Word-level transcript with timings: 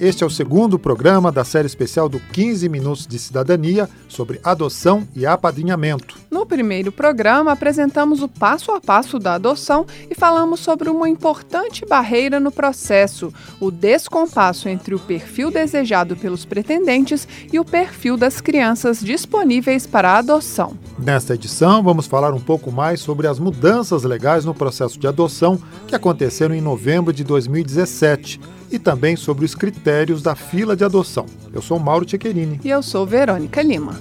Este 0.00 0.24
é 0.24 0.26
o 0.26 0.30
segundo 0.30 0.78
programa 0.78 1.30
da 1.30 1.44
série 1.44 1.66
especial 1.66 2.08
do 2.08 2.18
15 2.18 2.70
Minutos 2.70 3.06
de 3.06 3.18
Cidadania 3.18 3.86
sobre 4.08 4.40
adoção 4.42 5.06
e 5.14 5.26
apadrinhamento. 5.26 6.16
No 6.30 6.46
primeiro 6.46 6.90
programa, 6.90 7.52
apresentamos 7.52 8.22
o 8.22 8.28
passo 8.28 8.72
a 8.72 8.80
passo 8.80 9.18
da 9.18 9.34
adoção 9.34 9.84
e 10.10 10.14
falamos 10.14 10.60
sobre 10.60 10.88
uma 10.88 11.06
importante 11.06 11.84
barreira 11.84 12.40
no 12.40 12.50
processo, 12.50 13.30
o 13.60 13.70
descompasso 13.70 14.70
entre 14.70 14.94
o 14.94 14.98
perfil 14.98 15.50
desejado 15.50 16.16
pelos 16.16 16.46
pretendentes 16.46 17.28
e 17.52 17.58
o 17.58 17.64
perfil 17.64 18.16
das 18.16 18.40
crianças 18.40 19.00
disponíveis 19.00 19.86
para 19.86 20.12
a 20.12 20.18
adoção. 20.18 20.78
Nesta 20.98 21.34
edição, 21.34 21.82
vamos 21.82 22.06
falar 22.06 22.32
um 22.32 22.40
pouco 22.40 22.72
mais 22.72 23.00
sobre 23.00 23.26
as 23.26 23.38
mudanças 23.38 24.02
legais 24.04 24.46
no 24.46 24.54
processo 24.54 24.98
de 24.98 25.06
adoção 25.06 25.60
que 25.86 25.94
aconteceram 25.94 26.54
em 26.54 26.62
novembro 26.62 27.12
de 27.12 27.22
2017 27.22 28.40
e 28.70 28.78
também 28.78 29.16
sobre 29.16 29.44
os 29.44 29.54
critérios 29.54 30.22
da 30.22 30.34
fila 30.34 30.76
de 30.76 30.84
adoção. 30.84 31.26
Eu 31.52 31.60
sou 31.60 31.78
Mauro 31.78 32.04
Tchequerini. 32.04 32.60
E 32.62 32.70
eu 32.70 32.82
sou 32.82 33.06
Verônica 33.06 33.62
Lima. 33.62 34.00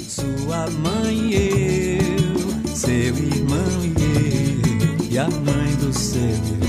Sua 0.00 0.68
mãe 0.70 1.32
e 1.32 1.98
eu, 1.98 2.76
seu 2.76 2.92
irmão 2.92 3.58
e 3.82 3.94
eu, 5.02 5.12
e 5.12 5.18
a 5.18 5.28
mãe 5.28 5.74
do 5.76 5.92
seu 5.92 6.20
irmão. 6.20 6.64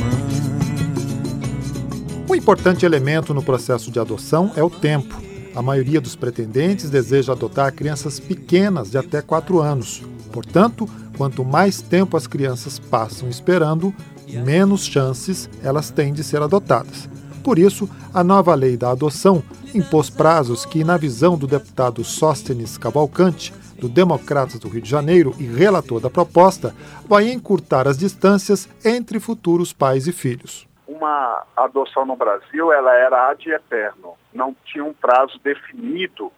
Um 2.30 2.36
importante 2.36 2.86
elemento 2.86 3.34
no 3.34 3.42
processo 3.42 3.92
de 3.92 4.00
adoção 4.00 4.52
é 4.56 4.64
o 4.64 4.70
tempo. 4.70 5.22
A 5.56 5.62
maioria 5.62 6.02
dos 6.02 6.16
pretendentes 6.16 6.90
deseja 6.90 7.32
adotar 7.32 7.74
crianças 7.74 8.20
pequenas 8.20 8.92
de 8.92 8.98
até 8.98 9.22
4 9.22 9.62
anos. 9.62 10.04
Portanto, 10.32 10.86
quanto 11.18 11.46
mais 11.46 11.82
tempo 11.82 12.18
as 12.18 12.28
crianças 12.28 12.78
passam 12.78 13.30
esperando, 13.30 13.94
menos 14.28 14.86
chances 14.86 15.50
elas 15.64 15.90
têm 15.90 16.14
de 16.14 16.24
ser 16.24 16.42
adotadas. 16.42 17.10
Por 17.44 17.60
isso, 17.60 17.90
a 18.14 18.24
nova 18.24 18.56
lei 18.56 18.76
da 18.76 18.90
adoção 18.90 19.44
impôs 19.74 20.10
prazos 20.10 20.66
que, 20.66 20.84
na 20.84 20.98
visão 20.98 21.38
do 21.38 21.46
deputado 21.46 22.04
Sóstenes 22.04 22.78
Cavalcante, 22.78 23.54
do 23.80 23.90
Democratas 23.90 24.60
do 24.60 24.70
Rio 24.70 24.82
de 24.82 24.90
Janeiro 24.90 25.36
e 25.38 25.44
relator 25.44 26.00
da 26.00 26.10
proposta, 26.10 26.74
vai 27.08 27.30
encurtar 27.30 27.88
as 27.88 27.98
distâncias 27.98 28.68
entre 28.84 29.20
futuros 29.20 29.74
pais 29.74 30.08
e 30.08 30.12
filhos. 30.12 30.68
Uma 30.88 31.44
adoção 31.56 32.06
no 32.06 32.16
Brasil, 32.16 32.72
ela 32.72 32.96
era 32.96 33.30
ad 33.30 33.48
eterno, 33.48 34.14
não 34.34 34.56
tinha 34.66 34.84
um 34.84 34.94
prazo 34.94 35.40
definido 35.44 36.32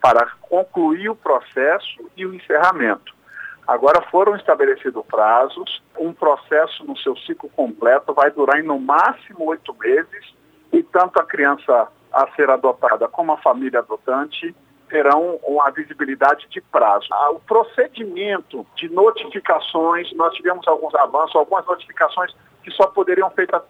para 0.00 0.28
concluir 0.42 1.08
o 1.08 1.16
processo 1.16 2.10
e 2.16 2.26
o 2.26 2.34
encerramento. 2.34 3.14
Agora 3.72 4.02
foram 4.10 4.36
estabelecidos 4.36 5.02
prazos, 5.06 5.82
um 5.98 6.12
processo 6.12 6.84
no 6.84 6.94
seu 6.94 7.16
ciclo 7.16 7.48
completo 7.48 8.12
vai 8.12 8.30
durar 8.30 8.60
em 8.60 8.62
no 8.62 8.78
máximo 8.78 9.46
oito 9.46 9.74
meses 9.80 10.34
e 10.70 10.82
tanto 10.82 11.18
a 11.18 11.24
criança 11.24 11.88
a 12.12 12.28
ser 12.36 12.50
adotada 12.50 13.08
como 13.08 13.32
a 13.32 13.38
família 13.38 13.78
adotante 13.78 14.54
terão 14.90 15.40
uma 15.42 15.70
visibilidade 15.70 16.46
de 16.50 16.60
prazo. 16.60 17.06
Ah, 17.10 17.30
O 17.30 17.40
procedimento 17.40 18.66
de 18.76 18.90
notificações, 18.90 20.12
nós 20.16 20.34
tivemos 20.34 20.68
alguns 20.68 20.94
avanços, 20.94 21.34
algumas 21.34 21.64
notificações 21.64 22.30
que 22.62 22.70
só 22.72 22.88
poderiam 22.88 23.30
ser 23.30 23.36
feitas 23.36 23.62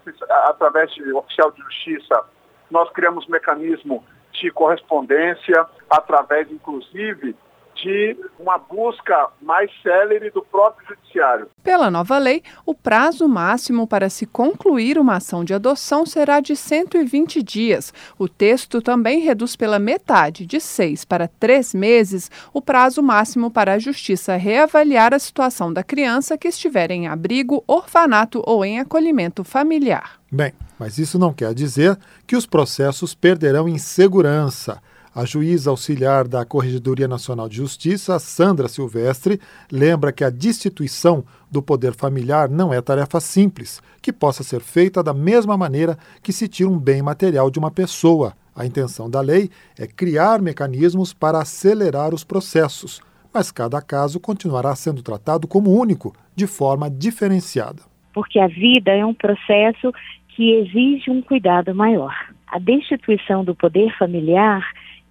através 0.48 0.92
de 0.95 1.12
oficial 1.12 1.53
de 1.53 1.62
justiça. 1.62 2.25
Nós 2.69 2.91
criamos 2.91 3.28
mecanismo 3.28 4.05
de 4.33 4.51
correspondência, 4.51 5.64
através, 5.89 6.51
inclusive, 6.51 7.36
de 7.82 8.16
uma 8.38 8.58
busca 8.58 9.28
mais 9.42 9.68
célere 9.82 10.30
do 10.30 10.40
próprio 10.40 10.86
judiciário. 10.88 11.48
Pela 11.64 11.90
nova 11.90 12.16
lei, 12.16 12.42
o 12.64 12.74
prazo 12.74 13.28
máximo 13.28 13.86
para 13.86 14.08
se 14.08 14.24
concluir 14.24 14.96
uma 14.98 15.16
ação 15.16 15.44
de 15.44 15.52
adoção 15.52 16.06
será 16.06 16.40
de 16.40 16.54
120 16.54 17.42
dias. 17.42 17.92
O 18.16 18.28
texto 18.28 18.80
também 18.80 19.18
reduz 19.20 19.56
pela 19.56 19.80
metade, 19.80 20.46
de 20.46 20.60
seis 20.60 21.04
para 21.04 21.26
três 21.26 21.74
meses, 21.74 22.30
o 22.52 22.62
prazo 22.62 23.02
máximo 23.02 23.50
para 23.50 23.74
a 23.74 23.78
Justiça 23.78 24.36
reavaliar 24.36 25.12
a 25.12 25.18
situação 25.18 25.72
da 25.72 25.82
criança 25.82 26.38
que 26.38 26.48
estiver 26.48 26.92
em 26.92 27.08
abrigo, 27.08 27.64
orfanato 27.66 28.42
ou 28.46 28.64
em 28.64 28.78
acolhimento 28.78 29.42
familiar. 29.42 30.20
Bem, 30.30 30.52
mas 30.78 30.98
isso 30.98 31.18
não 31.18 31.34
quer 31.34 31.52
dizer 31.52 31.98
que 32.26 32.36
os 32.36 32.46
processos 32.46 33.12
perderão 33.14 33.68
em 33.68 33.76
segurança. 33.76 34.80
A 35.14 35.27
juíza 35.27 35.68
auxiliar 35.68 36.27
da 36.27 36.42
Corregedoria 36.42 37.06
Nacional 37.06 37.46
de 37.46 37.56
Justiça, 37.58 38.18
Sandra 38.18 38.67
Silvestre, 38.67 39.39
lembra 39.70 40.11
que 40.11 40.24
a 40.24 40.30
destituição 40.30 41.23
do 41.50 41.62
poder 41.62 41.92
familiar 41.92 42.48
não 42.48 42.73
é 42.73 42.80
tarefa 42.80 43.20
simples, 43.20 43.83
que 44.00 44.11
possa 44.11 44.42
ser 44.42 44.61
feita 44.61 45.02
da 45.02 45.12
mesma 45.12 45.55
maneira 45.55 45.98
que 46.23 46.33
se 46.33 46.48
tira 46.48 46.70
um 46.70 46.78
bem 46.78 47.02
material 47.02 47.50
de 47.50 47.58
uma 47.58 47.70
pessoa. 47.70 48.33
A 48.56 48.64
intenção 48.64 49.11
da 49.11 49.20
lei 49.20 49.50
é 49.78 49.86
criar 49.86 50.40
mecanismos 50.40 51.12
para 51.12 51.42
acelerar 51.42 52.14
os 52.14 52.24
processos, 52.24 53.02
mas 53.34 53.50
cada 53.50 53.83
caso 53.83 54.18
continuará 54.18 54.74
sendo 54.74 55.02
tratado 55.02 55.46
como 55.46 55.79
único, 55.79 56.14
de 56.34 56.46
forma 56.46 56.89
diferenciada. 56.90 57.83
porque 58.14 58.39
a 58.39 58.46
vida 58.46 58.90
é 58.92 59.05
um 59.05 59.14
processo 59.14 59.92
que 60.29 60.52
exige 60.52 61.11
um 61.11 61.23
cuidado 61.23 61.74
maior. 61.74 62.14
A 62.46 62.58
destituição 62.58 63.44
do 63.44 63.55
poder 63.55 63.94
familiar 63.98 64.62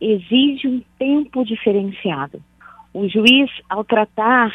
exige 0.02 0.68
um 0.68 0.82
tempo 0.98 1.46
diferenciado. 1.46 2.42
O 2.94 3.08
juiz, 3.08 3.50
ao 3.70 3.84
tratar 3.84 4.52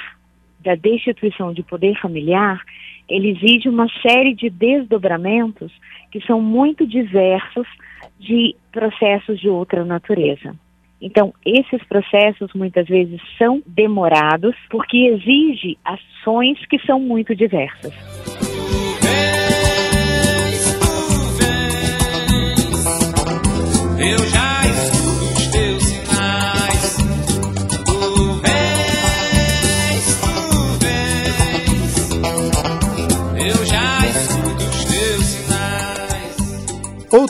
da 0.60 0.74
destituição 0.74 1.52
de 1.52 1.62
poder 1.62 1.98
familiar, 2.00 2.60
ele 3.08 3.30
exige 3.30 3.68
uma 3.68 3.86
série 4.02 4.34
de 4.34 4.50
desdobramentos 4.50 5.72
que 6.10 6.20
são 6.26 6.40
muito 6.40 6.86
diversos 6.86 7.66
de 8.18 8.56
processos 8.72 9.38
de 9.38 9.48
outra 9.48 9.84
natureza. 9.84 10.54
Então, 11.00 11.32
esses 11.44 11.82
processos 11.84 12.52
muitas 12.54 12.86
vezes 12.88 13.20
são 13.38 13.62
demorados 13.66 14.56
porque 14.70 14.96
exige 14.96 15.78
ações 15.84 16.58
que 16.66 16.78
são 16.80 16.98
muito 16.98 17.34
diversas. 17.34 17.92
Eu 23.98 24.18
já 24.30 24.35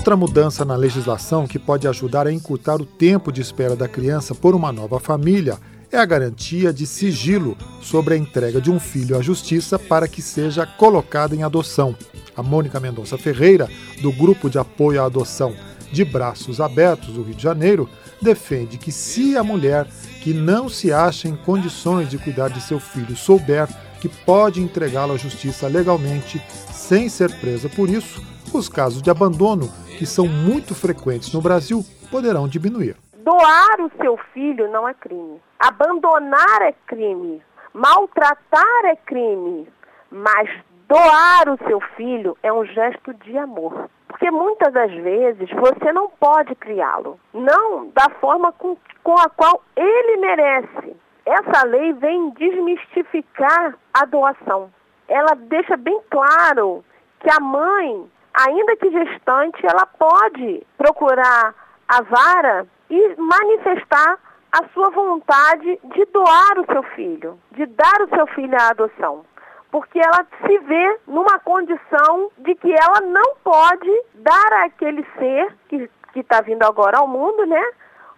Outra 0.06 0.16
mudança 0.16 0.64
na 0.64 0.76
legislação 0.76 1.48
que 1.48 1.58
pode 1.58 1.88
ajudar 1.88 2.28
a 2.28 2.32
encurtar 2.32 2.76
o 2.76 2.86
tempo 2.86 3.32
de 3.32 3.40
espera 3.40 3.74
da 3.74 3.88
criança 3.88 4.36
por 4.36 4.54
uma 4.54 4.70
nova 4.70 5.00
família 5.00 5.58
é 5.90 5.98
a 5.98 6.04
garantia 6.04 6.72
de 6.72 6.86
sigilo 6.86 7.56
sobre 7.82 8.14
a 8.14 8.16
entrega 8.16 8.60
de 8.60 8.70
um 8.70 8.78
filho 8.78 9.18
à 9.18 9.20
justiça 9.20 9.80
para 9.80 10.06
que 10.06 10.22
seja 10.22 10.64
colocado 10.64 11.34
em 11.34 11.42
adoção. 11.42 11.92
A 12.36 12.40
Mônica 12.40 12.78
Mendonça 12.78 13.18
Ferreira, 13.18 13.68
do 14.00 14.12
Grupo 14.12 14.48
de 14.48 14.60
Apoio 14.60 15.02
à 15.02 15.06
Adoção 15.06 15.52
de 15.90 16.04
Braços 16.04 16.60
Abertos 16.60 17.14
do 17.14 17.24
Rio 17.24 17.34
de 17.34 17.42
Janeiro, 17.42 17.90
defende 18.22 18.78
que 18.78 18.92
se 18.92 19.36
a 19.36 19.42
mulher 19.42 19.88
que 20.22 20.32
não 20.32 20.68
se 20.68 20.92
acha 20.92 21.26
em 21.26 21.34
condições 21.34 22.08
de 22.08 22.16
cuidar 22.16 22.48
de 22.48 22.60
seu 22.60 22.78
filho 22.78 23.16
souber 23.16 23.68
que 24.00 24.08
pode 24.08 24.62
entregá-lo 24.62 25.14
à 25.14 25.16
justiça 25.16 25.66
legalmente 25.66 26.40
sem 26.72 27.08
ser 27.08 27.34
presa 27.40 27.68
por 27.68 27.90
isso, 27.90 28.22
os 28.54 28.68
casos 28.68 29.02
de 29.02 29.10
abandono, 29.10 29.68
que 29.98 30.06
são 30.06 30.26
muito 30.26 30.74
frequentes 30.74 31.32
no 31.32 31.40
Brasil, 31.40 31.84
poderão 32.10 32.46
diminuir. 32.48 32.96
Doar 33.16 33.80
o 33.80 33.90
seu 34.00 34.16
filho 34.32 34.70
não 34.70 34.88
é 34.88 34.94
crime. 34.94 35.40
Abandonar 35.58 36.62
é 36.62 36.72
crime. 36.86 37.42
Maltratar 37.72 38.84
é 38.84 38.96
crime. 38.96 39.68
Mas 40.10 40.48
doar 40.88 41.48
o 41.48 41.58
seu 41.66 41.80
filho 41.96 42.36
é 42.42 42.52
um 42.52 42.64
gesto 42.64 43.12
de 43.14 43.36
amor. 43.36 43.90
Porque 44.08 44.30
muitas 44.30 44.72
das 44.72 44.92
vezes 44.92 45.50
você 45.50 45.92
não 45.92 46.08
pode 46.08 46.54
criá-lo. 46.54 47.18
Não 47.34 47.88
da 47.88 48.08
forma 48.20 48.52
com, 48.52 48.76
com 49.02 49.18
a 49.18 49.28
qual 49.28 49.62
ele 49.76 50.16
merece. 50.18 50.96
Essa 51.26 51.66
lei 51.66 51.92
vem 51.94 52.30
desmistificar 52.30 53.76
a 53.92 54.04
doação. 54.04 54.70
Ela 55.08 55.34
deixa 55.34 55.76
bem 55.76 56.00
claro 56.08 56.84
que 57.20 57.28
a 57.28 57.40
mãe, 57.40 58.08
ainda 58.36 58.76
que 58.76 58.90
gestante, 58.90 59.66
ela 59.66 59.86
pode 59.86 60.66
procurar 60.76 61.54
a 61.88 62.02
vara 62.02 62.66
e 62.90 63.14
manifestar 63.16 64.18
a 64.52 64.68
sua 64.72 64.90
vontade 64.90 65.78
de 65.84 66.04
doar 66.06 66.58
o 66.58 66.72
seu 66.72 66.82
filho, 66.94 67.38
de 67.52 67.66
dar 67.66 68.00
o 68.02 68.08
seu 68.08 68.26
filho 68.28 68.56
à 68.60 68.68
adoção. 68.70 69.24
porque 69.68 69.98
ela 69.98 70.24
se 70.46 70.58
vê 70.60 70.98
numa 71.06 71.38
condição 71.40 72.30
de 72.38 72.54
que 72.54 72.72
ela 72.72 73.00
não 73.00 73.34
pode 73.44 73.90
dar 74.14 74.64
àquele 74.64 75.04
ser 75.18 75.54
que 75.68 75.90
está 76.14 76.40
vindo 76.40 76.62
agora 76.62 76.98
ao 76.98 77.06
mundo, 77.06 77.44
né, 77.44 77.62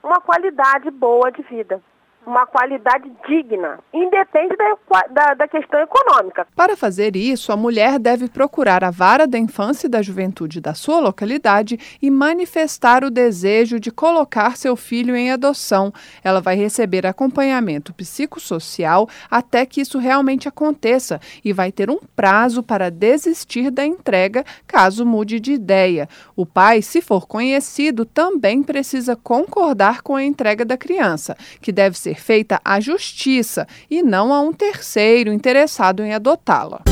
uma 0.03 0.21
qualidade 0.21 0.88
boa 0.91 1.32
de 1.32 1.43
vida 1.43 1.82
uma 2.26 2.47
qualidade 2.47 3.11
digna, 3.26 3.79
independe 3.93 4.55
da, 4.56 4.76
da, 5.11 5.35
da, 5.35 5.49
questão 5.49 5.81
econômica. 5.81 6.47
Para 6.55 6.76
fazer 6.76 7.17
isso, 7.17 7.50
a 7.50 7.56
mulher 7.56 7.99
deve 7.99 8.29
procurar 8.29 8.85
a 8.85 8.91
vara 8.91 9.26
da 9.26 9.38
infância 9.38 9.87
e 9.87 9.91
da 9.91 10.03
juventude 10.03 10.61
da 10.61 10.75
sua 10.75 11.00
localidade 11.00 11.99
e 12.03 12.11
manifestar 12.11 13.03
o 13.03 13.11
desejo 13.11 13.81
de 13.81 13.91
colocar 13.91 14.56
seu 14.56 14.76
filho 14.76 15.17
em 15.17 15.31
adoção. 15.31 15.93
Ela 16.23 16.41
vai 16.41 16.55
receber 16.55 17.06
acompanhamento 17.06 17.94
psicossocial 17.94 19.09
até 19.31 19.64
que 19.64 19.81
isso 19.81 19.99
realmente 19.99 20.49
aconteça 20.49 21.21
e 21.44 21.53
vai 21.53 21.73
ter 21.73 21.91
um 21.91 21.99
prazo 22.14 22.62
para 22.62 22.91
desistir 22.91 23.71
da 23.71 23.87
entrega 23.87 24.44
caso 24.67 25.06
mude 25.06 25.41
de 25.41 25.53
ideia. 25.53 26.09
O 26.37 26.44
pai, 26.44 26.82
se 26.82 27.00
for 27.00 27.26
conhecido, 27.26 28.05
também 28.05 28.62
precisa 28.62 29.17
concordar 29.17 30.03
com 30.03 30.14
a 30.14 30.25
entrega 30.25 30.64
da 30.64 30.76
criança, 30.76 31.37
que 31.61 31.73
deve 31.73 31.99
ser 31.99 32.08
feita 32.15 32.61
à 32.65 32.81
justiça 32.81 33.67
e 33.91 34.03
não 34.03 34.33
a 34.33 34.41
um 34.41 34.53
terceiro 34.53 35.33
interessado 35.33 36.03
em 36.03 36.15
adotá-la. 36.15 36.83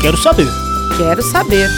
Quero 0.00 0.16
saber. 0.16 0.46
Quero 0.96 1.22
saber. 1.22 1.68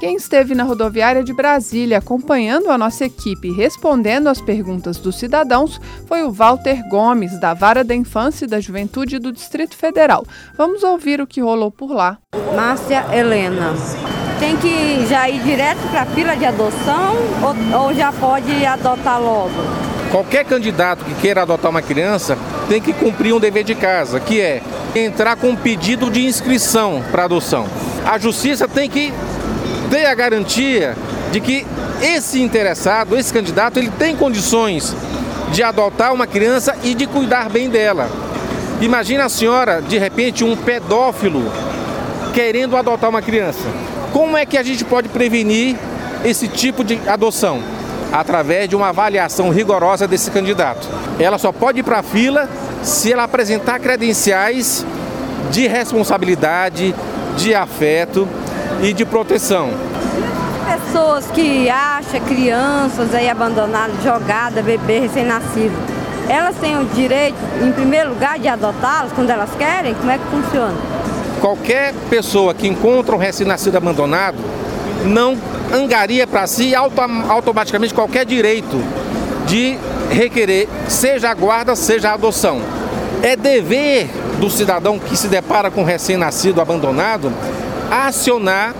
Quem 0.00 0.16
esteve 0.16 0.54
na 0.54 0.64
rodoviária 0.64 1.22
de 1.22 1.30
Brasília 1.30 1.98
acompanhando 1.98 2.70
a 2.70 2.78
nossa 2.78 3.04
equipe 3.04 3.48
e 3.48 3.52
respondendo 3.52 4.28
às 4.28 4.40
perguntas 4.40 4.96
dos 4.96 5.18
cidadãos 5.18 5.78
foi 6.06 6.22
o 6.22 6.32
Walter 6.32 6.82
Gomes, 6.88 7.38
da 7.38 7.52
Vara 7.52 7.84
da 7.84 7.94
Infância 7.94 8.46
e 8.46 8.48
da 8.48 8.60
Juventude 8.60 9.18
do 9.18 9.30
Distrito 9.30 9.76
Federal. 9.76 10.24
Vamos 10.56 10.82
ouvir 10.82 11.20
o 11.20 11.26
que 11.26 11.42
rolou 11.42 11.70
por 11.70 11.92
lá. 11.92 12.16
Márcia 12.56 13.04
Helena. 13.14 13.74
Tem 14.38 14.56
que 14.56 15.06
já 15.06 15.28
ir 15.28 15.42
direto 15.42 15.86
para 15.90 16.02
a 16.02 16.06
fila 16.06 16.34
de 16.34 16.46
adoção 16.46 17.14
ou, 17.42 17.82
ou 17.82 17.94
já 17.94 18.10
pode 18.10 18.64
adotar 18.64 19.20
logo? 19.20 19.89
Qualquer 20.10 20.44
candidato 20.44 21.04
que 21.04 21.14
queira 21.14 21.42
adotar 21.42 21.70
uma 21.70 21.82
criança 21.82 22.36
tem 22.68 22.80
que 22.80 22.92
cumprir 22.92 23.32
um 23.32 23.38
dever 23.38 23.62
de 23.62 23.76
casa, 23.76 24.18
que 24.18 24.40
é 24.40 24.60
entrar 24.94 25.36
com 25.36 25.50
um 25.50 25.56
pedido 25.56 26.10
de 26.10 26.24
inscrição 26.26 27.02
para 27.12 27.24
adoção. 27.24 27.66
A 28.04 28.18
justiça 28.18 28.66
tem 28.66 28.90
que 28.90 29.12
ter 29.88 30.06
a 30.06 30.14
garantia 30.14 30.96
de 31.30 31.40
que 31.40 31.64
esse 32.02 32.42
interessado, 32.42 33.16
esse 33.16 33.32
candidato, 33.32 33.78
ele 33.78 33.90
tem 33.98 34.16
condições 34.16 34.96
de 35.52 35.62
adotar 35.62 36.12
uma 36.12 36.26
criança 36.26 36.76
e 36.82 36.94
de 36.94 37.06
cuidar 37.06 37.48
bem 37.48 37.68
dela. 37.68 38.08
Imagina 38.80 39.26
a 39.26 39.28
senhora, 39.28 39.80
de 39.80 39.96
repente, 39.98 40.42
um 40.42 40.56
pedófilo 40.56 41.52
querendo 42.32 42.76
adotar 42.76 43.10
uma 43.10 43.22
criança. 43.22 43.60
Como 44.12 44.36
é 44.36 44.44
que 44.44 44.56
a 44.56 44.62
gente 44.62 44.84
pode 44.84 45.08
prevenir 45.08 45.76
esse 46.24 46.48
tipo 46.48 46.82
de 46.82 46.98
adoção? 47.06 47.62
Através 48.12 48.68
de 48.68 48.76
uma 48.76 48.88
avaliação 48.88 49.50
rigorosa 49.50 50.06
desse 50.06 50.30
candidato. 50.30 50.88
Ela 51.18 51.38
só 51.38 51.52
pode 51.52 51.80
ir 51.80 51.82
para 51.82 51.98
a 51.98 52.02
fila 52.02 52.48
se 52.82 53.12
ela 53.12 53.24
apresentar 53.24 53.78
credenciais 53.78 54.84
de 55.50 55.66
responsabilidade, 55.66 56.94
de 57.36 57.54
afeto 57.54 58.28
e 58.82 58.92
de 58.92 59.04
proteção. 59.04 59.70
Pessoas 60.66 61.26
que 61.26 61.68
acham 61.68 62.20
crianças 62.20 63.14
aí 63.14 63.28
abandonadas, 63.28 64.02
jogadas, 64.02 64.64
bebê 64.64 65.00
recém-nascido, 65.00 65.74
elas 66.28 66.56
têm 66.56 66.78
o 66.78 66.84
direito, 66.86 67.36
em 67.60 67.72
primeiro 67.72 68.10
lugar, 68.10 68.38
de 68.38 68.48
adotá-los 68.48 69.12
quando 69.12 69.30
elas 69.30 69.50
querem? 69.58 69.94
Como 69.94 70.10
é 70.10 70.18
que 70.18 70.24
funciona? 70.26 70.74
Qualquer 71.40 71.92
pessoa 72.08 72.54
que 72.54 72.68
encontra 72.68 73.14
um 73.14 73.18
recém-nascido 73.18 73.76
abandonado 73.76 74.38
não 75.04 75.36
angaria 75.72 76.26
para 76.26 76.46
si 76.46 76.74
auto, 76.74 77.00
automaticamente 77.28 77.94
qualquer 77.94 78.24
direito 78.24 78.82
de 79.46 79.78
requerer, 80.10 80.68
seja 80.88 81.30
a 81.30 81.34
guarda, 81.34 81.74
seja 81.74 82.10
a 82.10 82.14
adoção. 82.14 82.60
É 83.22 83.36
dever 83.36 84.08
do 84.38 84.48
cidadão 84.48 84.98
que 84.98 85.16
se 85.16 85.28
depara 85.28 85.70
com 85.70 85.84
recém-nascido 85.84 86.60
abandonado 86.60 87.32
acionar 87.90 88.74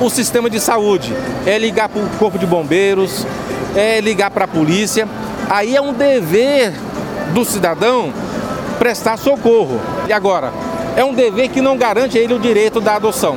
o 0.00 0.08
sistema 0.08 0.48
de 0.48 0.60
saúde. 0.60 1.14
É 1.44 1.58
ligar 1.58 1.88
para 1.88 2.02
o 2.02 2.08
corpo 2.18 2.38
de 2.38 2.46
bombeiros, 2.46 3.26
é 3.74 4.00
ligar 4.00 4.30
para 4.30 4.44
a 4.44 4.48
polícia. 4.48 5.08
Aí 5.50 5.76
é 5.76 5.80
um 5.80 5.92
dever 5.92 6.72
do 7.34 7.44
cidadão 7.44 8.12
prestar 8.78 9.16
socorro. 9.16 9.80
E 10.08 10.12
agora, 10.12 10.52
é 10.96 11.04
um 11.04 11.12
dever 11.12 11.48
que 11.48 11.60
não 11.60 11.76
garante 11.76 12.18
a 12.18 12.20
ele 12.20 12.34
o 12.34 12.38
direito 12.38 12.80
da 12.80 12.96
adoção. 12.96 13.36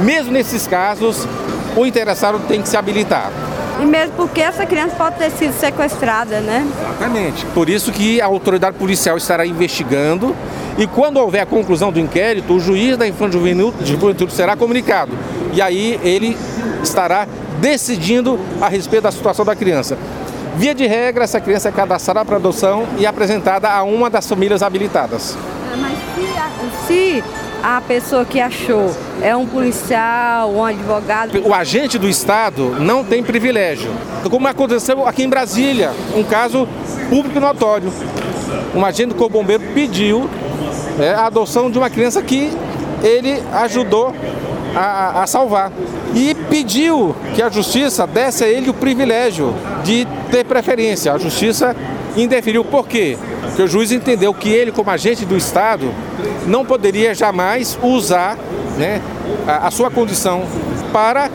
Mesmo 0.00 0.32
nesses 0.32 0.66
casos, 0.66 1.26
o 1.76 1.86
interessado 1.86 2.40
tem 2.46 2.62
que 2.62 2.68
se 2.68 2.76
habilitar. 2.76 3.30
E 3.80 3.84
mesmo 3.84 4.12
porque 4.16 4.40
essa 4.40 4.64
criança 4.64 4.94
pode 4.96 5.16
ter 5.16 5.30
sido 5.30 5.52
sequestrada, 5.52 6.40
né? 6.40 6.66
Exatamente. 6.80 7.44
Por 7.46 7.68
isso 7.68 7.90
que 7.90 8.20
a 8.20 8.26
autoridade 8.26 8.76
policial 8.78 9.16
estará 9.16 9.44
investigando 9.44 10.34
e 10.78 10.86
quando 10.86 11.18
houver 11.18 11.40
a 11.40 11.46
conclusão 11.46 11.92
do 11.92 12.00
inquérito, 12.00 12.54
o 12.54 12.60
juiz 12.60 12.96
da 12.96 13.06
infância 13.06 13.38
e 13.38 13.86
juventude 13.86 14.32
será 14.32 14.56
comunicado. 14.56 15.12
E 15.52 15.60
aí 15.62 16.00
ele 16.02 16.36
estará 16.82 17.26
decidindo 17.60 18.38
a 18.60 18.68
respeito 18.68 19.04
da 19.04 19.12
situação 19.12 19.44
da 19.44 19.54
criança. 19.54 19.96
Via 20.56 20.74
de 20.74 20.86
regra, 20.86 21.24
essa 21.24 21.40
criança 21.40 21.68
é 21.68 21.72
cadastrada 21.72 22.24
para 22.24 22.36
adoção 22.36 22.86
e 22.98 23.06
apresentada 23.06 23.68
a 23.68 23.82
uma 23.82 24.08
das 24.08 24.28
famílias 24.28 24.62
habilitadas. 24.62 25.36
Ah, 25.72 25.76
mas 25.76 25.98
se, 26.86 26.86
se 26.86 27.24
a 27.64 27.80
pessoa 27.80 28.26
que 28.26 28.38
achou 28.38 28.94
é 29.22 29.34
um 29.34 29.46
policial, 29.46 30.52
um 30.52 30.62
advogado. 30.62 31.40
O 31.46 31.54
agente 31.54 31.98
do 31.98 32.06
Estado 32.06 32.76
não 32.78 33.02
tem 33.02 33.22
privilégio. 33.22 33.90
Como 34.30 34.46
aconteceu 34.46 35.08
aqui 35.08 35.22
em 35.22 35.30
Brasília, 35.30 35.90
um 36.14 36.22
caso 36.22 36.68
público 37.08 37.40
notório. 37.40 37.90
Um 38.74 38.84
agente 38.84 39.14
do 39.14 39.28
Bombeiro 39.30 39.64
pediu 39.72 40.28
é, 41.00 41.14
a 41.14 41.24
adoção 41.24 41.70
de 41.70 41.78
uma 41.78 41.88
criança 41.88 42.20
que 42.20 42.52
ele 43.02 43.42
ajudou 43.50 44.14
a, 44.76 45.22
a, 45.22 45.26
salvar. 45.26 45.72
E 46.14 46.34
pediu 46.50 47.16
que 47.34 47.40
a 47.40 47.48
justiça 47.48 48.06
desse 48.06 48.44
a 48.44 48.46
ele 48.46 48.68
o 48.68 48.74
privilégio 48.74 49.54
de 49.82 50.06
ter 50.30 50.44
preferência. 50.44 51.14
A 51.14 51.18
justiça 51.18 51.74
indeferiu. 52.14 52.62
Por 52.62 52.86
quê? 52.86 53.16
Porque 53.40 53.62
o 53.62 53.68
juiz 53.68 53.90
entendeu 53.90 54.34
que 54.34 54.50
ele, 54.50 54.70
como 54.70 54.90
agente 54.90 55.24
do 55.24 55.34
Estado, 55.34 55.90
não 56.46 56.64
poderia 56.64 57.14
jamais 57.14 57.78
usar 57.82 58.36
né, 58.76 59.00
a, 59.46 59.68
a 59.68 59.70
sua 59.70 59.90
condição 59.90 60.44
para 60.92 61.30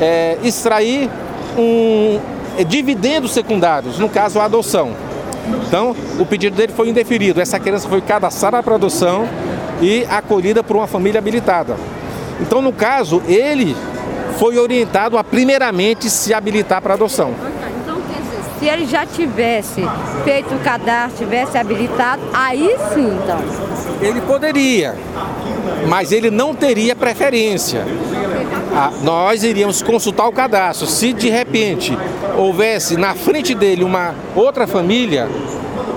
é, 0.00 0.38
extrair 0.42 1.10
um, 1.56 2.20
é, 2.58 2.64
dividendos 2.64 3.32
secundários, 3.32 3.98
no 3.98 4.08
caso 4.08 4.38
a 4.38 4.44
adoção. 4.44 4.94
Então, 5.66 5.94
o 6.18 6.26
pedido 6.26 6.56
dele 6.56 6.72
foi 6.72 6.88
indeferido. 6.88 7.40
Essa 7.40 7.58
criança 7.58 7.88
foi 7.88 8.00
cadastrada 8.00 8.62
para 8.62 8.74
adoção 8.74 9.28
e 9.80 10.06
acolhida 10.08 10.62
por 10.62 10.76
uma 10.76 10.86
família 10.86 11.18
habilitada. 11.18 11.76
Então, 12.40 12.62
no 12.62 12.72
caso, 12.72 13.22
ele 13.26 13.76
foi 14.38 14.58
orientado 14.58 15.18
a 15.18 15.24
primeiramente 15.24 16.08
se 16.08 16.32
habilitar 16.32 16.80
para 16.80 16.94
adoção. 16.94 17.34
Se 18.58 18.66
ele 18.66 18.84
já 18.86 19.06
tivesse 19.06 19.82
feito 20.22 20.54
o 20.54 20.58
cadastro, 20.58 21.24
tivesse 21.24 21.56
habilitado, 21.56 22.22
aí 22.32 22.76
sim, 22.92 23.18
então. 23.22 23.69
Ele 24.00 24.20
poderia, 24.20 24.94
mas 25.88 26.12
ele 26.12 26.30
não 26.30 26.54
teria 26.54 26.94
preferência. 26.96 27.84
Ah, 28.74 28.92
nós 29.02 29.42
iríamos 29.42 29.82
consultar 29.82 30.26
o 30.26 30.32
cadastro. 30.32 30.86
Se 30.86 31.12
de 31.12 31.28
repente 31.28 31.96
houvesse 32.36 32.96
na 32.96 33.14
frente 33.14 33.54
dele 33.54 33.84
uma 33.84 34.14
outra 34.34 34.66
família, 34.66 35.28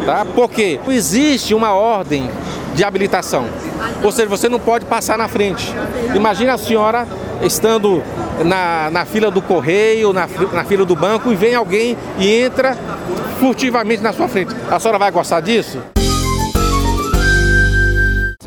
tá? 0.05 0.25
Porque 0.35 0.79
existe 0.88 1.53
uma 1.53 1.73
ordem 1.73 2.29
de 2.73 2.83
habilitação. 2.83 3.45
Ou 4.03 4.12
seja, 4.12 4.27
você 4.27 4.50
não 4.50 4.59
pode 4.59 4.85
passar 4.85 5.17
na 5.17 5.27
frente. 5.27 5.73
Imagina 6.15 6.53
a 6.53 6.57
senhora 6.57 7.07
estando 7.41 8.03
na, 8.43 8.89
na 8.91 9.05
fila 9.05 9.29
do 9.29 9.41
correio, 9.41 10.12
na, 10.13 10.27
na 10.51 10.63
fila 10.63 10.85
do 10.85 10.95
banco 10.95 11.31
e 11.31 11.35
vem 11.35 11.55
alguém 11.55 11.97
e 12.17 12.41
entra 12.41 12.77
furtivamente 13.39 14.01
na 14.01 14.13
sua 14.13 14.27
frente. 14.27 14.55
A 14.69 14.79
senhora 14.79 14.97
vai 14.97 15.12
gostar 15.12 15.41
disso? 15.41 15.79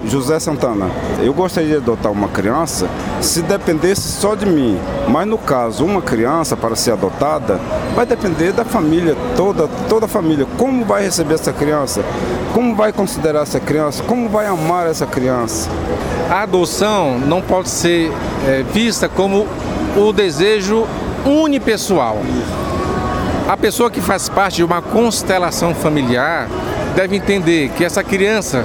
José 0.08 0.38
Santana, 0.38 0.88
eu 1.20 1.34
gostaria 1.34 1.70
de 1.70 1.76
adotar 1.76 2.12
uma 2.12 2.28
criança 2.28 2.88
se 3.20 3.42
dependesse 3.42 4.02
só 4.02 4.34
de 4.34 4.46
mim. 4.46 4.78
Mas 5.08 5.26
no 5.26 5.36
caso, 5.36 5.84
uma 5.84 6.00
criança 6.00 6.56
para 6.56 6.76
ser 6.76 6.92
adotada 6.92 7.60
vai 7.94 8.06
depender 8.06 8.52
da 8.52 8.64
família, 8.64 9.16
toda, 9.36 9.68
toda 9.88 10.06
a 10.06 10.08
família. 10.08 10.46
Como 10.56 10.84
vai 10.84 11.02
receber 11.02 11.34
essa 11.34 11.52
criança? 11.52 12.04
Como 12.54 12.74
vai 12.74 12.92
considerar 12.92 13.42
essa 13.42 13.58
criança? 13.58 14.02
Como 14.04 14.28
vai 14.28 14.46
amar 14.46 14.86
essa 14.86 15.06
criança? 15.06 15.68
A 16.30 16.42
adoção 16.42 17.18
não 17.18 17.42
pode 17.42 17.68
ser 17.68 18.12
é, 18.46 18.62
vista 18.72 19.08
como 19.08 19.46
o 19.96 20.12
desejo 20.12 20.86
unipessoal. 21.24 22.20
A 23.48 23.56
pessoa 23.56 23.90
que 23.90 24.00
faz 24.00 24.28
parte 24.28 24.56
de 24.56 24.64
uma 24.64 24.82
constelação 24.82 25.74
familiar 25.74 26.48
deve 26.94 27.16
entender 27.16 27.70
que 27.70 27.84
essa 27.84 28.02
criança 28.02 28.64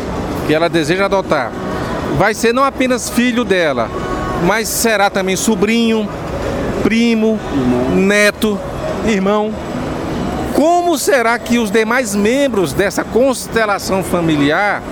que 0.51 0.55
ela 0.55 0.67
deseja 0.67 1.05
adotar, 1.05 1.50
vai 2.17 2.34
ser 2.34 2.53
não 2.53 2.65
apenas 2.65 3.10
filho 3.10 3.46
dela, 3.46 3.89
mas 4.43 4.67
será 4.67 5.10
também 5.10 5.38
sobrinho, 5.38 6.10
primo, 6.84 7.39
irmão. 7.53 7.96
neto, 7.96 8.60
irmão. 9.05 9.53
Como 10.53 10.98
será 10.98 11.39
que 11.39 11.58
os 11.58 11.72
demais 11.72 12.13
membros 12.13 12.74
dessa 12.74 13.01
constelação 13.01 14.03
familiar 14.03 14.84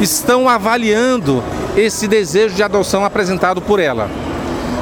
estão 0.00 0.48
avaliando 0.48 1.44
esse 1.76 2.08
desejo 2.08 2.54
de 2.54 2.62
adoção 2.62 3.04
apresentado 3.04 3.60
por 3.60 3.80
ela? 3.80 4.08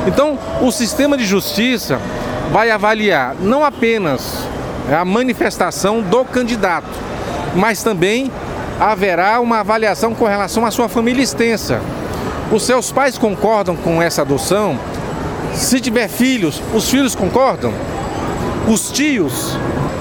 Então, 0.06 0.38
o 0.62 0.70
sistema 0.70 1.18
de 1.18 1.24
justiça 1.24 2.00
vai 2.52 2.70
avaliar 2.70 3.34
não 3.40 3.64
apenas 3.64 4.38
a 4.88 5.04
manifestação 5.04 6.00
do 6.00 6.24
candidato, 6.24 6.86
mas 7.56 7.82
também 7.82 8.30
haverá 8.80 9.40
uma 9.40 9.60
avaliação 9.60 10.14
com 10.14 10.24
relação 10.24 10.66
à 10.66 10.70
sua 10.70 10.88
família 10.88 11.22
extensa. 11.22 11.80
Os 12.50 12.64
seus 12.64 12.92
pais 12.92 13.18
concordam 13.18 13.76
com 13.76 14.02
essa 14.02 14.22
adoção? 14.22 14.78
Se 15.54 15.80
tiver 15.80 16.08
filhos, 16.08 16.62
os 16.74 16.88
filhos 16.88 17.14
concordam? 17.14 17.72
Os 18.68 18.90
tios? 18.90 19.56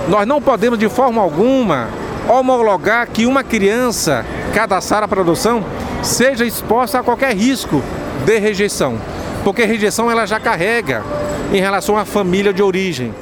Nós 0.08 0.27
não 0.27 0.41
podemos 0.41 0.77
de 0.77 0.89
forma 0.89 1.22
alguma 1.22 1.88
homologar 2.27 3.08
que 3.08 3.25
uma 3.25 3.44
criança 3.44 4.25
cadastrada 4.53 5.08
para 5.08 5.22
adoção 5.22 5.63
seja 6.03 6.46
exposta 6.46 7.00
a 7.00 7.03
qualquer 7.03 7.36
risco 7.36 7.82
de 8.25 8.38
rejeição, 8.38 8.98
porque 9.44 9.63
rejeição 9.63 10.10
ela 10.10 10.25
já 10.25 10.39
carrega 10.39 11.03
em 11.51 11.60
relação 11.60 11.98
à 11.98 12.05
família 12.05 12.53
de 12.53 12.62
origem. 12.62 13.13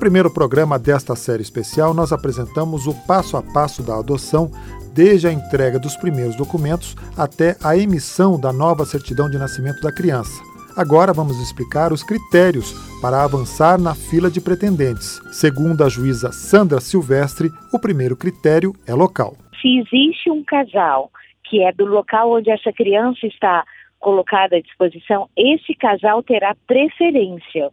Primeiro 0.00 0.32
programa 0.32 0.78
desta 0.78 1.14
série 1.14 1.42
especial, 1.42 1.92
nós 1.92 2.10
apresentamos 2.10 2.86
o 2.86 2.94
passo 3.06 3.36
a 3.36 3.42
passo 3.42 3.82
da 3.82 3.98
adoção, 3.98 4.50
desde 4.94 5.28
a 5.28 5.32
entrega 5.32 5.78
dos 5.78 5.94
primeiros 5.94 6.34
documentos 6.34 6.96
até 7.18 7.54
a 7.62 7.76
emissão 7.76 8.40
da 8.40 8.50
nova 8.50 8.86
certidão 8.86 9.28
de 9.28 9.36
nascimento 9.36 9.82
da 9.82 9.92
criança. 9.92 10.42
Agora 10.74 11.12
vamos 11.12 11.38
explicar 11.38 11.92
os 11.92 12.02
critérios 12.02 12.72
para 13.02 13.22
avançar 13.22 13.78
na 13.78 13.94
fila 13.94 14.30
de 14.30 14.40
pretendentes. 14.40 15.20
Segundo 15.30 15.84
a 15.84 15.88
juíza 15.90 16.32
Sandra 16.32 16.80
Silvestre, 16.80 17.50
o 17.70 17.78
primeiro 17.78 18.16
critério 18.16 18.72
é 18.88 18.94
local. 18.94 19.36
Se 19.60 19.68
existe 19.80 20.30
um 20.30 20.42
casal 20.42 21.10
que 21.44 21.62
é 21.62 21.72
do 21.72 21.84
local 21.84 22.32
onde 22.32 22.50
essa 22.50 22.72
criança 22.72 23.26
está 23.26 23.64
colocada 23.98 24.56
à 24.56 24.62
disposição, 24.62 25.28
esse 25.36 25.74
casal 25.74 26.22
terá 26.22 26.56
preferência. 26.66 27.70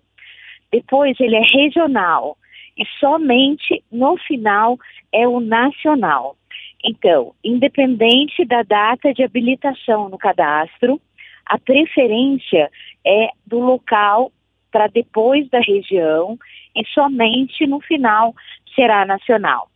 Depois 0.71 1.19
ele 1.19 1.35
é 1.35 1.41
regional 1.41 2.37
e 2.77 2.85
somente 2.99 3.83
no 3.91 4.17
final 4.17 4.77
é 5.11 5.27
o 5.27 5.39
nacional. 5.39 6.35
Então, 6.83 7.33
independente 7.43 8.45
da 8.45 8.61
data 8.61 9.13
de 9.13 9.23
habilitação 9.23 10.09
no 10.09 10.17
cadastro, 10.17 11.01
a 11.45 11.57
preferência 11.57 12.69
é 13.05 13.29
do 13.45 13.59
local 13.59 14.31
para 14.71 14.87
depois 14.87 15.49
da 15.49 15.59
região 15.59 16.37
e 16.75 16.85
somente 16.93 17.65
no 17.65 17.79
final 17.79 18.35
será 18.75 19.05
nacional. 19.05 19.69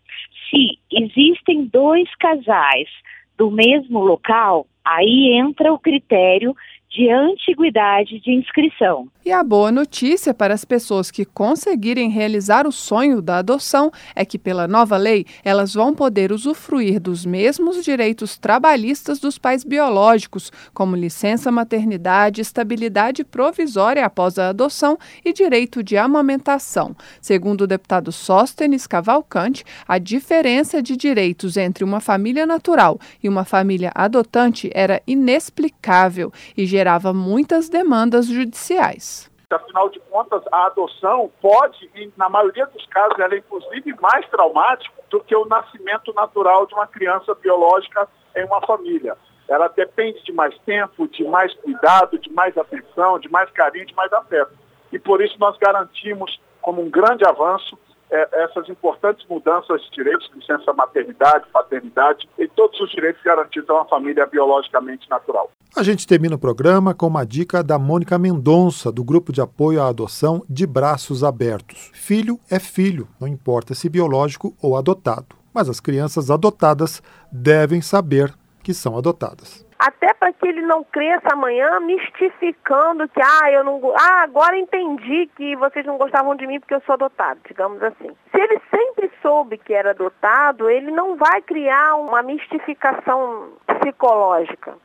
Se 0.49 0.77
existem 0.91 1.65
dois 1.65 2.13
casais 2.15 2.89
do 3.37 3.49
mesmo 3.49 3.99
local, 3.99 4.67
aí 4.85 5.33
entra 5.33 5.73
o 5.73 5.79
critério 5.79 6.55
de 6.91 7.09
antiguidade 7.09 8.19
de 8.19 8.31
inscrição. 8.33 9.07
E 9.23 9.31
a 9.31 9.43
boa 9.43 9.71
notícia 9.71 10.33
para 10.33 10.53
as 10.53 10.65
pessoas 10.65 11.09
que 11.09 11.23
conseguirem 11.23 12.09
realizar 12.09 12.67
o 12.67 12.71
sonho 12.71 13.21
da 13.21 13.37
adoção 13.37 13.91
é 14.13 14.25
que, 14.25 14.37
pela 14.37 14.67
nova 14.67 14.97
lei, 14.97 15.25
elas 15.43 15.73
vão 15.73 15.93
poder 15.93 16.31
usufruir 16.31 16.99
dos 16.99 17.25
mesmos 17.25 17.83
direitos 17.83 18.37
trabalhistas 18.37 19.19
dos 19.19 19.37
pais 19.37 19.63
biológicos, 19.63 20.51
como 20.73 20.95
licença 20.95 21.51
maternidade, 21.51 22.41
estabilidade 22.41 23.23
provisória 23.23 24.05
após 24.05 24.37
a 24.37 24.49
adoção 24.49 24.97
e 25.23 25.31
direito 25.31 25.81
de 25.81 25.95
amamentação. 25.95 26.95
Segundo 27.21 27.61
o 27.61 27.67
deputado 27.67 28.11
Sóstenes 28.11 28.85
Cavalcante, 28.85 29.63
a 29.87 29.97
diferença 29.97 30.81
de 30.81 30.97
direitos 30.97 31.55
entre 31.55 31.83
uma 31.83 32.01
família 32.01 32.45
natural 32.45 32.99
e 33.23 33.29
uma 33.29 33.45
família 33.45 33.91
adotante 33.95 34.69
era 34.73 35.01
inexplicável 35.05 36.33
e 36.57 36.65
gerava 36.81 37.13
muitas 37.13 37.69
demandas 37.69 38.25
judiciais. 38.25 39.29
Afinal 39.51 39.89
de 39.89 39.99
contas, 39.99 40.41
a 40.51 40.67
adoção 40.67 41.29
pode, 41.41 41.89
na 42.17 42.29
maioria 42.29 42.65
dos 42.67 42.85
casos, 42.87 43.19
ela 43.19 43.35
é 43.35 43.37
inclusive 43.37 43.93
mais 44.01 44.27
traumática 44.29 44.95
do 45.09 45.19
que 45.19 45.35
o 45.35 45.45
nascimento 45.45 46.13
natural 46.13 46.65
de 46.65 46.73
uma 46.73 46.87
criança 46.87 47.35
biológica 47.35 48.07
em 48.35 48.45
uma 48.45 48.61
família. 48.65 49.15
Ela 49.47 49.67
depende 49.67 50.23
de 50.23 50.31
mais 50.31 50.57
tempo, 50.59 51.07
de 51.07 51.23
mais 51.25 51.53
cuidado, 51.55 52.17
de 52.17 52.31
mais 52.31 52.57
atenção, 52.57 53.19
de 53.19 53.29
mais 53.29 53.51
carinho, 53.51 53.85
de 53.85 53.93
mais 53.93 54.11
afeto. 54.13 54.53
E 54.91 54.97
por 54.97 55.21
isso 55.21 55.35
nós 55.37 55.57
garantimos, 55.57 56.39
como 56.61 56.81
um 56.81 56.89
grande 56.89 57.25
avanço, 57.25 57.77
é, 58.11 58.43
essas 58.43 58.67
importantes 58.69 59.25
mudanças 59.27 59.81
de 59.83 59.91
direitos, 59.91 60.29
licença 60.35 60.73
maternidade, 60.73 61.45
paternidade 61.51 62.27
e 62.37 62.47
todos 62.47 62.79
os 62.81 62.91
direitos 62.91 63.21
garantidos 63.23 63.69
a 63.69 63.73
uma 63.73 63.85
família 63.85 64.25
biologicamente 64.25 65.09
natural. 65.09 65.49
A 65.75 65.83
gente 65.83 66.05
termina 66.05 66.35
o 66.35 66.39
programa 66.39 66.93
com 66.93 67.07
uma 67.07 67.25
dica 67.25 67.63
da 67.63 67.79
Mônica 67.79 68.19
Mendonça, 68.19 68.91
do 68.91 69.03
Grupo 69.03 69.31
de 69.31 69.39
Apoio 69.39 69.81
à 69.81 69.87
Adoção 69.87 70.43
de 70.49 70.67
Braços 70.67 71.23
Abertos. 71.23 71.89
Filho 71.93 72.37
é 72.49 72.59
filho, 72.59 73.07
não 73.19 73.27
importa 73.27 73.73
se 73.73 73.89
biológico 73.89 74.53
ou 74.61 74.75
adotado. 74.75 75.35
Mas 75.53 75.69
as 75.69 75.79
crianças 75.79 76.29
adotadas 76.29 77.01
devem 77.31 77.81
saber 77.81 78.33
que 78.61 78.73
são 78.73 78.97
adotadas 78.97 79.65
até 79.81 80.13
para 80.13 80.31
que 80.31 80.47
ele 80.47 80.61
não 80.61 80.83
cresça 80.83 81.29
amanhã 81.33 81.79
mistificando 81.79 83.09
que, 83.09 83.19
ah, 83.19 83.51
eu 83.51 83.63
não, 83.63 83.81
ah, 83.95 84.21
agora 84.21 84.55
entendi 84.55 85.27
que 85.35 85.55
vocês 85.55 85.83
não 85.87 85.97
gostavam 85.97 86.35
de 86.35 86.45
mim 86.45 86.59
porque 86.59 86.75
eu 86.75 86.81
sou 86.81 86.93
adotado, 86.93 87.39
digamos 87.47 87.81
assim. 87.81 88.15
Se 88.29 88.39
ele 88.39 88.61
sempre 88.69 89.11
soube 89.23 89.57
que 89.57 89.73
era 89.73 89.89
adotado, 89.89 90.69
ele 90.69 90.91
não 90.91 91.15
vai 91.15 91.41
criar 91.41 91.95
uma 91.95 92.21
mistificação 92.21 93.53
psicológica. 93.65 94.75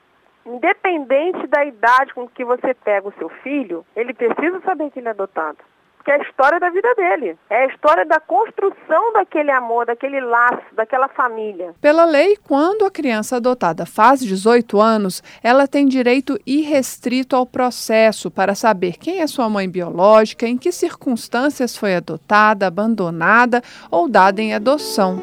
Independente 0.47 1.47
da 1.47 1.63
idade 1.63 2.15
com 2.15 2.27
que 2.27 2.43
você 2.43 2.73
pega 2.73 3.07
o 3.07 3.15
seu 3.19 3.29
filho, 3.29 3.85
ele 3.95 4.15
precisa 4.15 4.63
saber 4.63 4.91
que 4.91 5.01
ele 5.01 5.09
é 5.09 5.11
adotado 5.11 5.59
que 6.07 6.13
é 6.13 6.15
a 6.15 6.23
história 6.23 6.61
da 6.61 6.71
vida 6.71 6.95
dele. 6.95 7.37
É 7.51 7.65
a 7.65 7.67
história 7.67 8.07
da 8.07 8.21
construção 8.21 9.13
daquele 9.13 9.51
amor, 9.51 9.87
daquele 9.87 10.21
laço, 10.21 10.63
daquela 10.73 11.09
família. 11.09 11.75
Pela 11.81 12.05
lei, 12.05 12.37
quando 12.37 12.85
a 12.85 12.91
criança 12.93 13.37
adotada 13.37 13.85
faz 13.85 14.21
18 14.21 14.81
anos, 14.81 15.21
ela 15.43 15.67
tem 15.67 15.89
direito 15.89 16.39
irrestrito 16.47 17.35
ao 17.35 17.45
processo 17.45 18.31
para 18.31 18.55
saber 18.55 18.99
quem 18.99 19.21
é 19.21 19.27
sua 19.27 19.49
mãe 19.49 19.69
biológica, 19.69 20.47
em 20.47 20.57
que 20.57 20.71
circunstâncias 20.71 21.77
foi 21.77 21.97
adotada, 21.97 22.69
abandonada 22.69 23.61
ou 23.91 24.09
dada 24.09 24.41
em 24.41 24.55
adoção. 24.55 25.21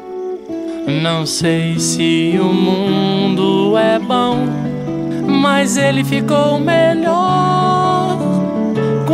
Não 1.02 1.24
sei 1.24 1.78
se 1.78 2.38
o 2.38 2.52
mundo 2.52 3.78
é 3.78 3.98
bom, 3.98 4.36
mas 5.40 5.78
ele 5.78 6.04
ficou 6.04 6.60
melhor 6.60 7.53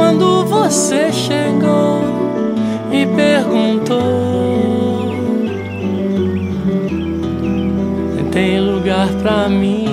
quando 0.01 0.47
você 0.47 1.13
chegou 1.13 2.01
e 2.91 3.07
perguntou: 3.15 4.01
Tem 8.33 8.61
lugar 8.61 9.09
para 9.23 9.47
mim? 9.51 9.85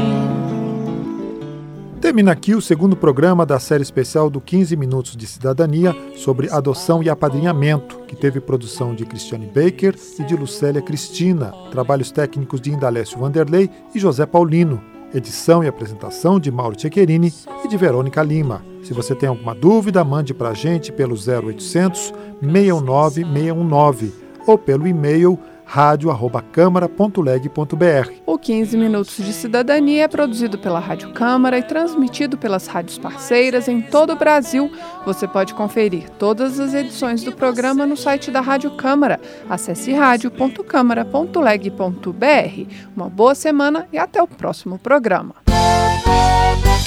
Termina 2.00 2.32
aqui 2.32 2.56
o 2.56 2.62
segundo 2.62 2.96
programa 2.96 3.46
da 3.46 3.60
série 3.60 3.84
especial 3.84 4.30
do 4.30 4.40
15 4.40 4.78
Minutos 4.78 5.18
de 5.18 5.28
Cidadania 5.28 5.94
sobre 6.16 6.50
adoção 6.50 7.04
e 7.04 7.10
apadrinhamento, 7.10 8.00
que 8.08 8.16
teve 8.16 8.40
produção 8.40 8.96
de 8.96 9.06
Cristiane 9.06 9.48
Baker 9.48 9.94
e 10.20 10.24
de 10.24 10.38
Lucélia 10.38 10.82
Cristina, 10.82 11.52
trabalhos 11.70 12.12
técnicos 12.12 12.62
de 12.62 12.72
Indalécio 12.72 13.20
Vanderlei 13.20 13.70
e 13.94 14.00
José 14.00 14.26
Paulino. 14.26 14.82
Edição 15.14 15.64
e 15.64 15.68
apresentação 15.68 16.40
de 16.40 16.52
Mauro 16.52 16.76
Tchequerini 16.76 17.34
e 17.64 17.68
de 17.68 17.78
Verônica 17.78 18.22
Lima. 18.22 18.62
Se 18.84 18.94
você 18.94 19.16
tem 19.16 19.30
alguma 19.30 19.56
dúvida, 19.56 20.04
mande 20.04 20.34
para 20.34 20.50
a 20.50 20.54
gente 20.54 20.92
pelo 20.92 21.16
0800 21.16 22.14
619 22.42 23.24
619 23.24 24.14
ou 24.46 24.58
pelo 24.58 24.86
e-mail 24.86 25.40
rádio@câmara.leg.br. 25.68 28.12
O 28.26 28.38
15 28.38 28.78
Minutos 28.78 29.18
de 29.18 29.34
Cidadania 29.34 30.06
é 30.06 30.08
produzido 30.08 30.58
pela 30.58 30.80
Rádio 30.80 31.12
Câmara 31.12 31.60
e 31.60 31.64
transmitido 31.64 32.38
pelas 32.38 32.68
rádios 32.68 32.98
parceiras 32.98 33.68
em 33.68 33.82
todo 33.82 34.14
o 34.14 34.16
Brasil. 34.16 34.72
Você 35.06 35.28
pode 35.28 35.54
conferir 35.54 36.10
todas 36.18 36.58
as 36.60 36.74
edições 36.74 37.22
do 37.24 37.34
programa 37.34 37.86
no 37.86 37.98
site 37.98 38.32
da 38.32 38.42
Rádio 38.42 38.72
Câmara. 38.72 39.20
Acesse 39.50 39.92
rádio.câmara.leg.br. 39.92 42.74
Uma 42.96 43.10
boa 43.10 43.36
semana 43.36 43.86
e 43.92 43.98
até 43.98 44.24
o 44.24 44.28
próximo 44.28 44.80
programa. 44.80 45.36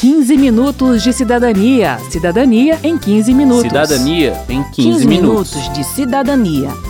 15 0.01 0.37
minutos 0.39 1.03
de 1.03 1.13
cidadania. 1.13 1.99
Cidadania 2.11 2.79
em 2.83 2.97
15 2.97 3.35
minutos. 3.35 3.63
Cidadania 3.63 4.33
em 4.49 4.63
15, 4.63 4.75
15 4.75 5.07
minutos. 5.07 5.55
minutos 5.55 5.73
de 5.75 5.85
cidadania. 5.85 6.90